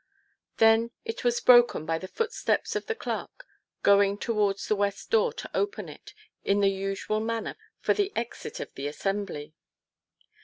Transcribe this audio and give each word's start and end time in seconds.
Then 0.57 0.89
it 1.05 1.23
was 1.23 1.39
broken 1.39 1.85
by 1.85 1.99
the 1.99 2.07
footsteps 2.07 2.75
of 2.75 2.87
the 2.87 2.95
clerk 2.95 3.45
going 3.83 4.17
towards 4.17 4.67
the 4.67 4.75
west 4.75 5.11
door 5.11 5.31
to 5.33 5.51
open 5.53 5.89
it 5.89 6.15
in 6.43 6.59
the 6.59 6.71
usual 6.71 7.19
manner 7.19 7.55
for 7.79 7.93
the 7.93 8.11
exit 8.15 8.59
of 8.59 8.73
the 8.73 8.87
assembly. 8.87 9.53